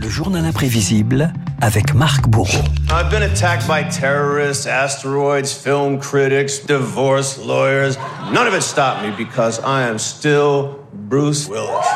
[0.00, 2.62] Le journal imprévisible avec Marc Bourreau.
[2.90, 7.96] I've been attacked by terrorists, asteroids, film critics, divorce lawyers.
[8.32, 11.86] None of it stopped me because I am still Bruce Willis.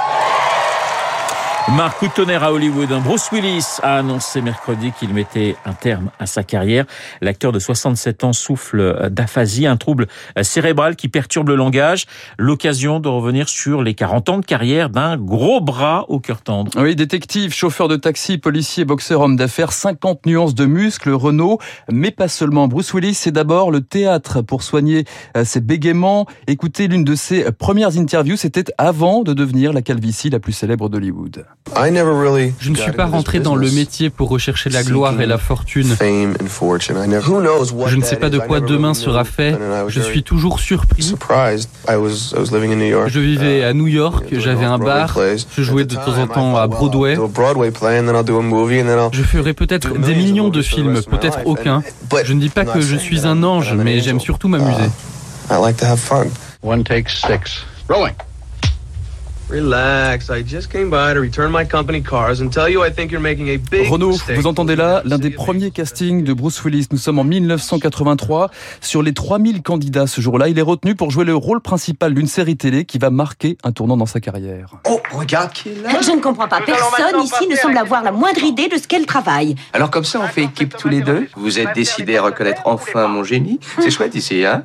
[1.77, 2.89] Marc coup à Hollywood.
[3.05, 6.87] Bruce Willis a annoncé mercredi qu'il mettait un terme à sa carrière.
[7.21, 10.07] L'acteur de 67 ans souffle d'aphasie, un trouble
[10.41, 12.07] cérébral qui perturbe le langage.
[12.39, 16.71] L'occasion de revenir sur les 40 ans de carrière d'un gros bras au cœur tendre.
[16.81, 21.59] Oui, détective, chauffeur de taxi, policier, boxeur, homme d'affaires, 50 nuances de muscles, Renault,
[21.93, 22.67] mais pas seulement.
[22.67, 25.05] Bruce Willis, c'est d'abord le théâtre pour soigner
[25.37, 26.27] euh, ses bégaiements.
[26.47, 30.89] Écoutez l'une de ses premières interviews, c'était avant de devenir la calvitie la plus célèbre
[30.89, 31.45] d'Hollywood.
[32.61, 35.95] Je ne suis pas rentré dans le métier pour rechercher la gloire et la fortune.
[37.89, 39.57] Je ne sais pas de quoi demain sera fait.
[39.89, 41.15] Je suis toujours surpris.
[43.09, 45.19] Je vivais à New York, j'avais un bar,
[45.57, 47.17] je jouais de temps en temps à Broadway.
[49.13, 51.83] Je ferai peut-être des millions de films, peut-être aucun.
[52.25, 54.89] Je ne dis pas que je suis un ange, mais j'aime surtout m'amuser.
[56.63, 57.63] One take six.
[57.89, 58.15] Rolling.
[59.51, 63.11] Relax, I just came by to return my company cars and tell you I think
[63.11, 64.37] you're making a big Renaud, mistake.
[64.37, 66.89] vous entendez là l'un des premiers castings de Bruce Willis.
[66.93, 68.51] Nous sommes en 1983.
[68.83, 72.27] Sur les 3000 candidats ce jour-là, il est retenu pour jouer le rôle principal d'une
[72.27, 74.75] série télé qui va marquer un tournant dans sa carrière.
[74.87, 75.99] Oh, regarde qui est là.
[76.03, 76.61] Je ne comprends pas.
[76.61, 79.55] Personne ici ne semble avoir la moindre idée de ce qu'elle travaille.
[79.73, 81.27] Alors comme ça, on fait équipe tous les deux.
[81.37, 83.61] Vous êtes décidés à reconnaître enfin mon génie.
[83.81, 84.65] C'est chouette ici, hein?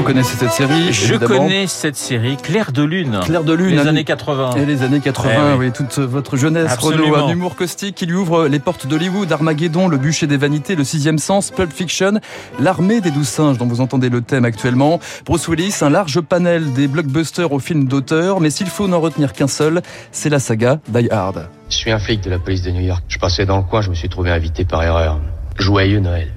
[0.00, 1.42] Vous connaissez cette série Je évidemment.
[1.42, 3.20] connais cette série, Claire de Lune.
[3.22, 4.52] Claire de Lune, Les années 80.
[4.56, 5.66] Et les années 80, Eh oui.
[5.66, 5.72] oui.
[5.72, 7.12] toute votre jeunesse, Absolument.
[7.16, 10.74] Renaud, un humour caustique qui lui ouvre les portes d'Hollywood, Armageddon, Le bûcher des vanités,
[10.74, 12.14] Le sixième sens, Pulp Fiction,
[12.58, 15.00] L'armée des douze singes dont vous entendez le thème actuellement.
[15.26, 19.34] Bruce Willis, un large panel des blockbusters aux films d'auteur, mais s'il faut n'en retenir
[19.34, 21.46] qu'un seul, c'est la saga Die Hard.
[21.68, 23.04] Je suis un flic de la police de New York.
[23.08, 25.20] Je passais dans le coin, je me suis trouvé invité par erreur.
[25.58, 26.28] Joyeux Noël.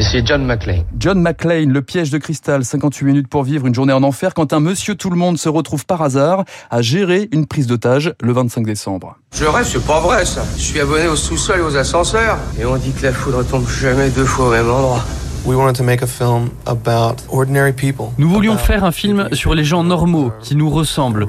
[0.00, 0.84] C'est John McClane.
[0.98, 4.52] John McClane, Le piège de cristal, 58 minutes pour vivre une journée en enfer quand
[4.52, 8.32] un monsieur tout le monde se retrouve par hasard à gérer une prise d'otage le
[8.32, 9.16] 25 décembre.
[9.34, 10.44] Je rêve, c'est pas vrai ça.
[10.56, 12.38] Je suis abonné au sous-sol et aux ascenseurs.
[12.60, 15.04] Et on dit que la foudre tombe jamais deux fois au même endroit.
[15.46, 18.06] We wanted to make a film about ordinary people.
[18.18, 21.26] Nous voulions faire un film sur les gens normaux, qui nous ressemblent.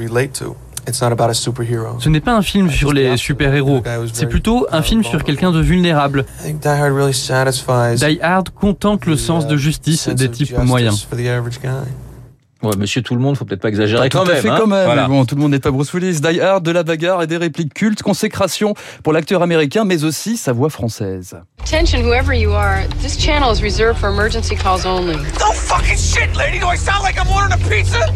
[0.86, 0.92] Relate to.
[0.92, 2.00] It's not about a superhero.
[2.00, 3.82] Ce n'est pas un film sur les super-héros,
[4.14, 6.26] c'est plutôt un film sur quelqu'un de vulnérable.
[6.42, 10.32] I think Die Hard really satisfies Die Hard contemple le sens de justice des of
[10.32, 11.04] types moyens.
[11.10, 11.70] for the average guy.
[12.64, 14.42] Ouais, monsieur tout le monde, faut peut-être pas exagérer Pas quand tout même.
[14.42, 14.58] fait hein.
[14.60, 14.86] quand même.
[14.86, 15.04] Voilà.
[15.04, 16.20] mais Bon, tout le monde n'est pas Bruce Willis.
[16.22, 20.36] Die Hard, de la bagarre et des répliques cultes, consécration pour l'acteur américain, mais aussi
[20.36, 21.36] sa voix française.
[21.64, 25.16] Attention, whoever you are, this channel is reserved for emergency calls only.
[25.16, 26.58] No fucking shit, lady!
[26.60, 28.12] Do I sound like I'm ordering a pizza?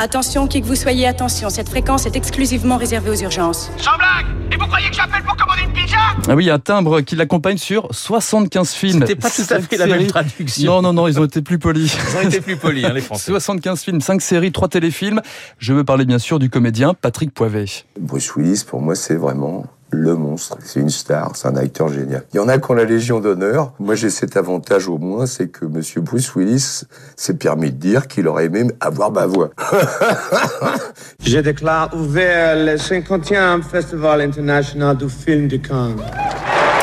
[0.00, 1.50] Attention, qui que vous soyez, attention.
[1.50, 3.68] Cette fréquence est exclusivement réservée aux urgences.
[3.78, 4.26] Sans blague!
[4.52, 5.96] Et vous croyez que j'appelle pour commander une pizza?
[6.28, 9.00] Ah oui, un timbre qui l'accompagne sur 75 films.
[9.00, 10.74] C'était pas tout à fait la même traduction.
[10.74, 11.96] Non, non, non, ils ont été plus polis.
[12.12, 13.32] Ils ont été plus polis, hein, les Français.
[13.32, 15.20] 75 films, 5 séries, 3 téléfilms.
[15.58, 17.64] Je veux parler bien sûr du comédien Patrick Poivet.
[17.98, 20.56] Bruce Willis, pour moi, c'est vraiment le monstre.
[20.62, 22.24] C'est une star, c'est un acteur génial.
[22.32, 23.72] Il y en a qui ont la Légion d'honneur.
[23.78, 26.84] Moi, j'ai cet avantage au moins, c'est que Monsieur Bruce Willis
[27.16, 29.50] s'est permis de dire qu'il aurait aimé avoir ma voix.
[31.24, 35.96] Je déclare ouvert le 50e Festival international du film de Cannes.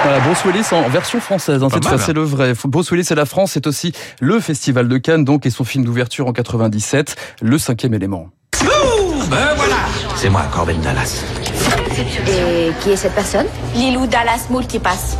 [0.03, 1.97] Voilà, Bruce Willis en version française, hein, cette mal.
[1.97, 2.53] fois c'est le vrai.
[2.65, 5.83] Bruce Willis et la France, c'est aussi le Festival de Cannes, donc, et son film
[5.83, 8.29] d'ouverture en 97, Le cinquième élément.
[10.15, 11.23] C'est moi, Corbin Dallas.
[11.97, 15.17] Et qui est cette personne Lilou Dallas Multipass.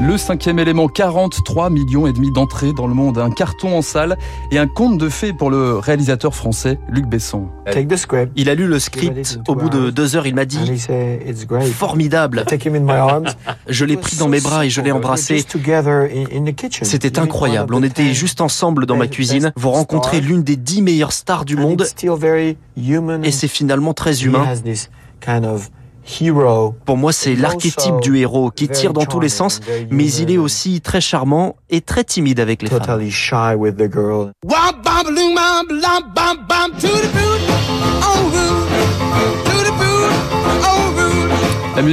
[0.00, 4.16] Le cinquième élément, 43 millions et demi d'entrées dans le monde, un carton en salle
[4.50, 7.48] et un conte de fées pour le réalisateur français Luc Besson.
[7.66, 8.32] Take the script.
[8.34, 9.40] Il a lu le script.
[9.46, 10.58] Au bout de deux heures, il m'a dit
[11.72, 12.46] formidable.
[13.68, 15.44] Je l'ai pris dans mes bras et je l'ai embrassé.
[16.82, 17.74] C'était incroyable.
[17.74, 19.52] On était juste ensemble dans ma cuisine.
[19.56, 21.86] Vous rencontrez l'une des dix meilleures stars du monde
[23.22, 24.46] et c'est finalement très humain.
[26.84, 29.60] Pour moi, c'est l'archétype du héros qui tire dans tous les sens,
[29.90, 32.80] mais il est aussi très charmant et très timide avec les femmes.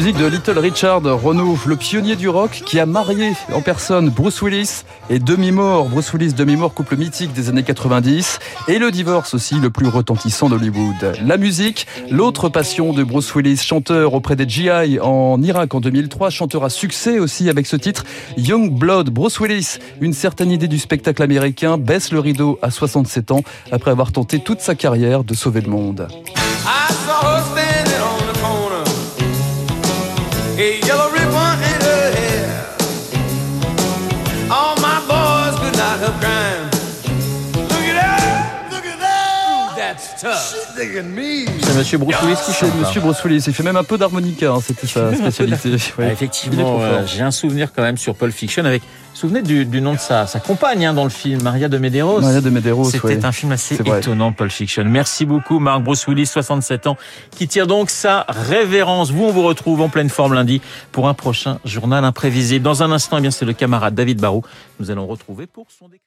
[0.04, 4.42] Musique de Little Richard Renaud, le pionnier du rock qui a marié en personne Bruce
[4.42, 5.88] Willis et demi-mort.
[5.88, 10.50] Bruce Willis, demi-mort, couple mythique des années 90 et le divorce aussi le plus retentissant
[10.50, 11.16] d'Hollywood.
[11.24, 16.30] La musique, l'autre passion de Bruce Willis, chanteur auprès des GI en Irak en 2003,
[16.32, 18.04] chanteur à succès aussi avec ce titre
[18.36, 19.10] Young Blood.
[19.10, 23.92] Bruce Willis, une certaine idée du spectacle américain, baisse le rideau à 67 ans après
[23.92, 26.10] avoir tenté toute sa carrière de sauver le monde.
[30.58, 32.34] a yellow ribbon in her hair.
[41.62, 41.98] C'est Monsieur
[43.42, 45.76] qui fait même un peu d'harmonica, hein, c'était sa spécialité.
[46.00, 48.82] Ah, effectivement, euh, j'ai un souvenir quand même sur Pulp Fiction avec
[49.14, 52.20] Souvenez du, du nom de sa, sa compagne hein, dans le film, Maria de Medeiros?
[52.20, 52.90] Maria de Medeiros.
[52.90, 53.26] C'était ouais.
[53.26, 54.84] un film assez étonnant, Pulp Fiction.
[54.86, 56.98] Merci beaucoup, Marc Bruce Willis, 67 ans,
[57.32, 59.12] qui tire donc sa révérence.
[59.12, 60.62] Vous, on vous retrouve en pleine forme lundi
[60.92, 62.64] pour un prochain journal imprévisible.
[62.64, 64.44] Dans un instant, eh bien, c'est le camarade David Barrault.
[64.80, 66.04] Nous allons retrouver pour son décryptage.